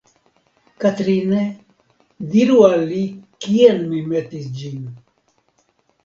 Katrine, 0.83 1.41
diru 2.35 2.55
al 2.69 2.77
li 2.91 3.01
kien 3.47 3.83
mi 3.91 3.99
metis 4.13 4.49
ĝin. 4.63 4.81